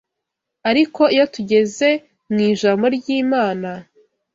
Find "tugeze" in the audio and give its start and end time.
1.35-1.89